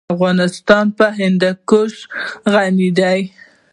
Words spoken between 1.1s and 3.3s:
هندوکش غني دی.